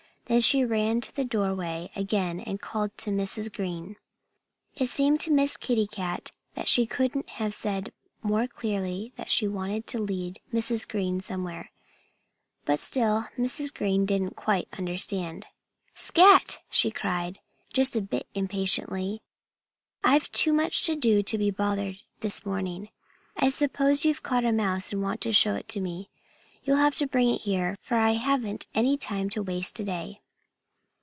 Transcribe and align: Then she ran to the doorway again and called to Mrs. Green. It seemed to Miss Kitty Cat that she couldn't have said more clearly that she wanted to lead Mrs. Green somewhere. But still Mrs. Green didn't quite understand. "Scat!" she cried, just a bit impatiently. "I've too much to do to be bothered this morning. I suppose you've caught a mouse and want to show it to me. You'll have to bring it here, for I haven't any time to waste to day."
Then 0.25 0.39
she 0.39 0.63
ran 0.63 1.01
to 1.01 1.13
the 1.13 1.25
doorway 1.25 1.91
again 1.93 2.39
and 2.39 2.61
called 2.61 2.97
to 2.99 3.09
Mrs. 3.11 3.51
Green. 3.53 3.97
It 4.77 4.87
seemed 4.87 5.19
to 5.21 5.29
Miss 5.31 5.57
Kitty 5.57 5.85
Cat 5.85 6.31
that 6.53 6.69
she 6.69 6.85
couldn't 6.85 7.27
have 7.31 7.53
said 7.53 7.91
more 8.23 8.47
clearly 8.47 9.11
that 9.17 9.29
she 9.29 9.45
wanted 9.45 9.87
to 9.87 9.99
lead 9.99 10.39
Mrs. 10.53 10.87
Green 10.87 11.19
somewhere. 11.19 11.69
But 12.63 12.79
still 12.79 13.25
Mrs. 13.37 13.73
Green 13.73 14.05
didn't 14.05 14.37
quite 14.37 14.69
understand. 14.77 15.47
"Scat!" 15.95 16.59
she 16.69 16.91
cried, 16.91 17.39
just 17.73 17.97
a 17.97 18.01
bit 18.01 18.25
impatiently. 18.33 19.21
"I've 20.01 20.31
too 20.31 20.53
much 20.53 20.83
to 20.85 20.95
do 20.95 21.23
to 21.23 21.37
be 21.37 21.51
bothered 21.51 21.97
this 22.21 22.45
morning. 22.45 22.87
I 23.35 23.49
suppose 23.49 24.05
you've 24.05 24.23
caught 24.23 24.45
a 24.45 24.53
mouse 24.53 24.93
and 24.93 25.01
want 25.01 25.19
to 25.21 25.33
show 25.33 25.55
it 25.55 25.67
to 25.69 25.81
me. 25.81 26.09
You'll 26.63 26.77
have 26.77 26.95
to 26.95 27.07
bring 27.07 27.31
it 27.31 27.41
here, 27.41 27.75
for 27.81 27.95
I 27.97 28.11
haven't 28.11 28.67
any 28.75 28.95
time 28.95 29.29
to 29.31 29.41
waste 29.43 29.75
to 29.77 29.83
day." 29.83 30.19